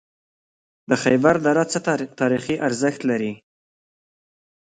د 0.89 0.91
خیبر 1.03 1.35
دره 1.45 1.63
څه 1.71 1.79
تاریخي 2.19 2.55
ارزښت 2.67 3.01
لري؟ 3.09 3.33